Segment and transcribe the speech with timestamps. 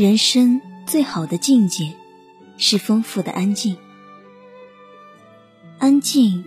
[0.00, 1.94] 人生最好的境界
[2.56, 3.76] 是丰富的安静。
[5.78, 6.42] 安静，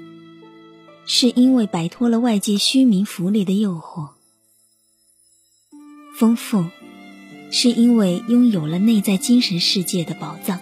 [1.05, 4.13] 是因为摆脱了外界虚名浮利的诱惑；
[6.17, 6.65] 丰富，
[7.51, 10.59] 是因为拥有了内在精神世界的宝藏。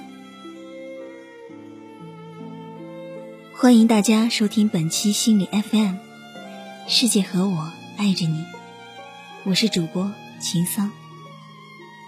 [3.55, 5.95] 欢迎大家收听本期心理 FM，
[6.89, 8.43] 世界和我爱着你，
[9.45, 10.91] 我是主播秦桑。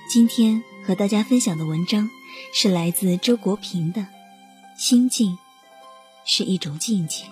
[0.10, 2.10] 今天和大家分享的文章
[2.54, 4.02] 是来自周国平的
[4.78, 5.38] 《心境
[6.26, 7.26] 是一种境界》。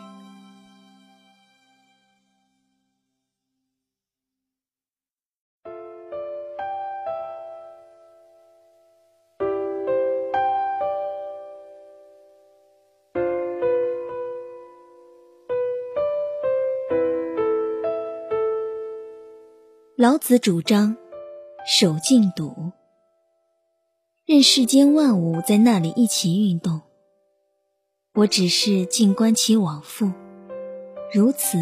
[19.98, 20.98] 老子主张。
[21.64, 22.72] 守静笃，
[24.26, 26.82] 任世间万物在那里一起运动，
[28.14, 30.12] 我只是静观其往复，
[31.12, 31.58] 如此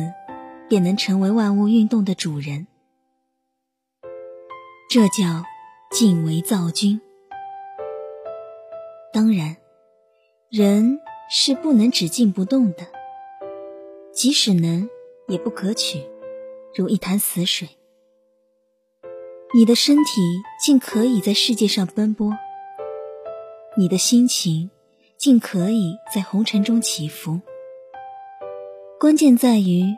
[0.67, 2.67] 便能成为万物运动的主人。
[4.89, 5.45] 这叫
[5.89, 6.99] 静为造君。
[9.13, 9.55] 当然，
[10.51, 10.99] 人
[11.31, 12.85] 是不能只静不动的，
[14.13, 14.87] 即使能，
[15.27, 16.05] 也不可取，
[16.75, 17.69] 如一潭死水。
[19.55, 20.21] 你的身体
[20.63, 22.31] 尽可以在世界上奔波，
[23.79, 24.69] 你的心情
[25.15, 27.39] 尽可以在红尘中起伏。
[28.99, 29.95] 关键在于，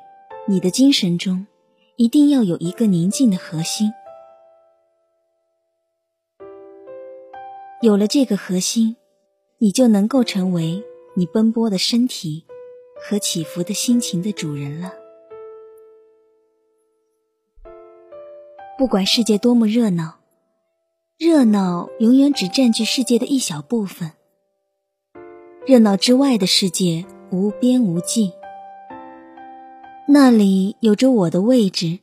[0.48, 1.48] 你的精神中
[1.96, 3.92] 一定要有一个宁静的核心。
[7.82, 8.96] 有了这个核心，
[9.58, 10.84] 你就能够成为
[11.16, 12.46] 你奔波的身体
[13.02, 14.94] 和起伏的心情的主人了。
[18.78, 20.21] 不管世界多么热闹，
[21.24, 24.14] 热闹永远只占据世界的一小部分。
[25.68, 28.34] 热闹之外的世界无边无际，
[30.08, 32.00] 那里有着我的位置，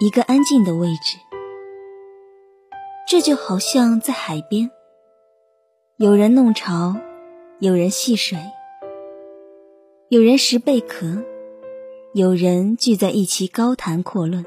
[0.00, 1.18] 一个安静的位置。
[3.06, 4.70] 这就好像在海边，
[5.98, 6.96] 有人弄潮，
[7.58, 8.38] 有人戏水，
[10.08, 11.22] 有人拾贝壳，
[12.14, 14.42] 有人聚在一起高谈阔论。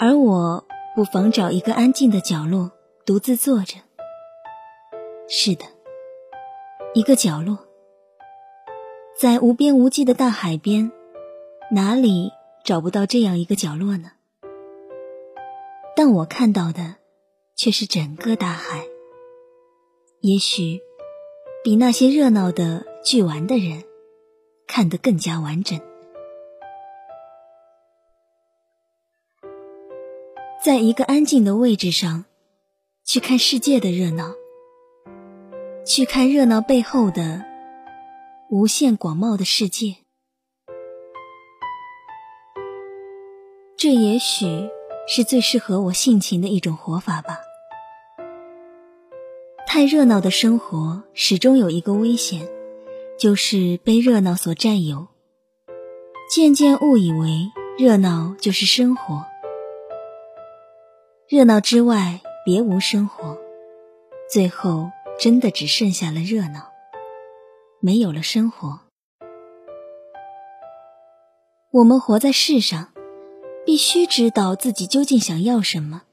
[0.00, 0.64] 而我
[0.98, 2.72] 不妨找一个安静的角落，
[3.06, 3.76] 独自坐着。
[5.28, 5.64] 是的，
[6.92, 7.56] 一个角落，
[9.16, 10.90] 在无边无际的大海边，
[11.70, 12.32] 哪里
[12.64, 14.10] 找不到这样一个角落呢？
[15.94, 16.96] 但我看到的
[17.54, 18.84] 却是整个大海，
[20.22, 20.80] 也许
[21.62, 23.84] 比那些热闹的聚玩的人
[24.66, 25.78] 看得更加完整。
[30.68, 32.26] 在一个安静的位置上，
[33.02, 34.34] 去看世界的热闹，
[35.86, 37.42] 去看热闹背后的
[38.50, 39.96] 无限广袤的世界。
[43.78, 44.68] 这也许
[45.08, 47.38] 是最适合我性情的一种活法吧。
[49.66, 52.46] 太热闹的生活始终有一个危险，
[53.18, 55.08] 就是被热闹所占有，
[56.30, 59.24] 渐渐误以为热闹就是生活。
[61.28, 63.36] 热闹之外，别无生活。
[64.32, 64.90] 最后，
[65.20, 66.70] 真的只剩下了热闹，
[67.80, 68.80] 没有了生活。
[71.70, 72.94] 我们活在世上，
[73.66, 76.04] 必须知道自己究竟想要什么。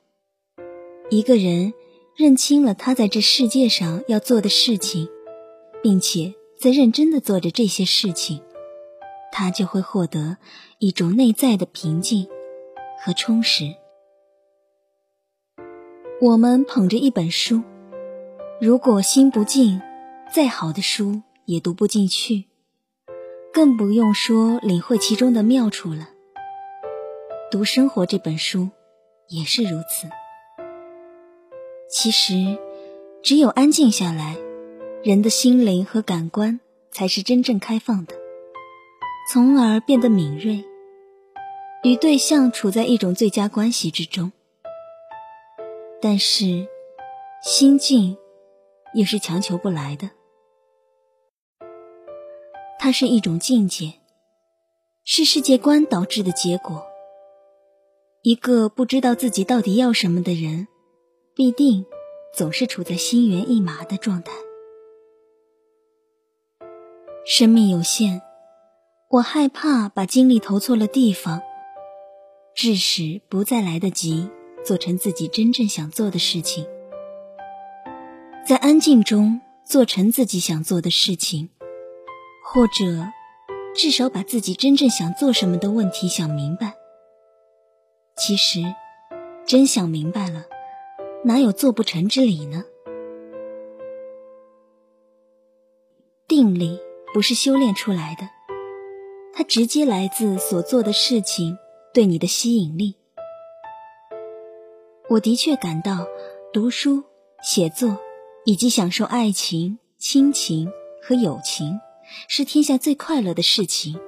[1.09, 1.73] 一个人
[2.13, 5.07] 认清了他在这世界上要做的事情，
[5.81, 8.41] 并且在认真的做着这些事情，
[9.31, 10.35] 他就会获得
[10.79, 12.27] 一种内在的平静
[13.01, 13.73] 和充实。
[16.21, 17.61] 我们捧着一本书，
[18.61, 19.81] 如果心不静，
[20.33, 22.45] 再好的书也读不进去，
[23.53, 26.07] 更不用说领会其中的妙处了。
[27.51, 28.69] 读生活这本书
[29.27, 30.07] 也是如此。
[31.89, 32.57] 其实，
[33.21, 34.37] 只有安静下来，
[35.03, 38.15] 人的心灵和感官才是真正开放的，
[39.33, 40.63] 从而变得敏锐，
[41.83, 44.31] 与对象处在一种最佳关系之中。
[46.01, 46.67] 但是，
[47.41, 48.17] 心境
[48.93, 50.11] 也是强求不来的。
[52.77, 53.93] 它是一种境界，
[55.03, 56.85] 是世界观导致的结果。
[58.21, 60.67] 一个不知道自己到底要什么的人，
[61.35, 61.85] 必定
[62.33, 64.31] 总是处在心猿意马的状态。
[67.25, 68.21] 生命有限，
[69.09, 71.41] 我害怕把精力投错了地方，
[72.53, 74.29] 致使不再来得及。
[74.65, 76.65] 做成自己真正想做的事情，
[78.47, 81.49] 在安静中做成自己想做的事情，
[82.43, 83.07] 或者
[83.75, 86.73] 至少把自己真正想做什么的问题想明白。
[88.17, 88.63] 其实，
[89.45, 90.45] 真想明白了，
[91.25, 92.63] 哪有做不成之理呢？
[96.27, 96.79] 定力
[97.13, 98.27] 不是修炼出来的，
[99.31, 101.55] 它直接来自所做的事情
[101.93, 102.95] 对你的吸引力。
[105.07, 106.07] 我的确感到，
[106.51, 107.03] 读书、
[107.43, 107.99] 写作
[108.43, 110.67] 以及享受爱情、亲情
[110.99, 111.79] 和友情，
[112.27, 113.99] 是天下最快乐的事情。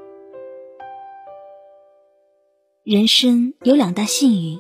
[2.84, 4.60] 人生有两大幸运：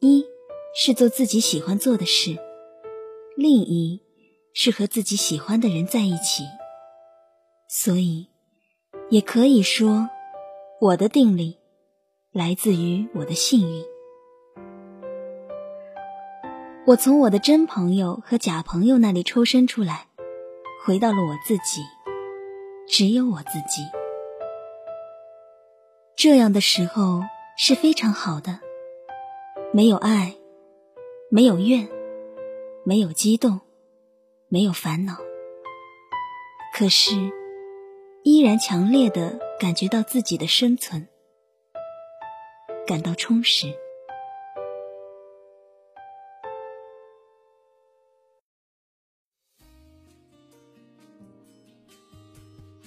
[0.00, 0.24] 一
[0.74, 2.38] 是做自己喜欢做的事，
[3.36, 4.00] 另一
[4.54, 6.44] 是和自己喜欢的人在一起。
[7.68, 8.28] 所以，
[9.10, 10.08] 也可以说，
[10.80, 11.58] 我的定力
[12.32, 13.93] 来自于我的幸运。
[16.86, 20.06] 我从我的真朋友和假朋友那里抽身出来，
[20.84, 21.80] 回到了我自己，
[22.86, 23.82] 只有我自己。
[26.14, 27.22] 这样的时候
[27.56, 28.60] 是非常好的，
[29.72, 30.36] 没有爱，
[31.30, 31.88] 没有怨，
[32.84, 33.62] 没有激动，
[34.48, 35.16] 没有烦恼，
[36.74, 37.14] 可是
[38.24, 41.08] 依然强烈的感觉到自己的生存，
[42.86, 43.74] 感到充实。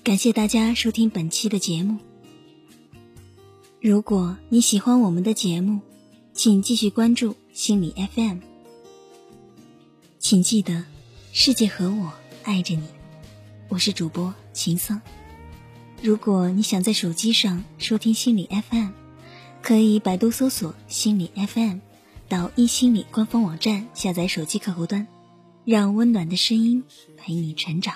[0.08, 1.98] 感谢大家收听本期的节目。
[3.82, 5.82] 如果你喜欢我们的节目，
[6.34, 8.38] 请继续关注心理 FM。
[10.18, 10.86] 请记得，
[11.34, 12.14] 世界和我
[12.44, 12.88] 爱着你。
[13.68, 15.02] 我是主播秦桑。
[16.02, 18.92] 如果你想在手机上收听心理 FM，
[19.62, 21.80] 可以百度搜索心理 FM，
[22.30, 25.06] 到一心理官方网站下载手机客户端，
[25.66, 26.86] 让温暖的声音
[27.18, 27.96] 陪你成长。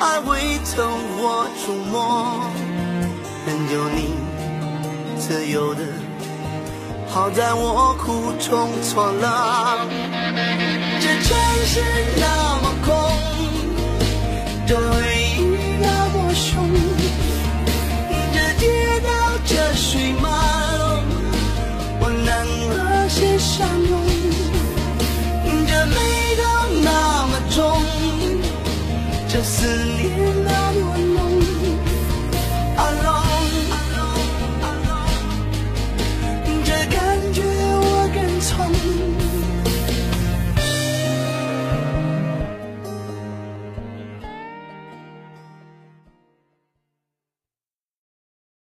[0.00, 0.82] 爱未曾
[1.18, 2.40] 我触摸，
[3.46, 4.14] 任由你
[5.18, 5.82] 自由的，
[7.06, 9.86] 好在我苦中作乐。
[11.00, 11.36] 这城
[11.66, 11.84] 市
[12.16, 12.26] 那
[12.62, 12.88] 么空，
[14.66, 14.74] 这